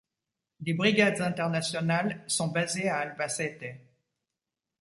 Les 0.65 0.73
Brigades 0.73 1.21
internationales 1.21 2.23
sont 2.25 2.47
basées 2.47 2.89
à 2.89 2.97
Albacete. 3.01 3.75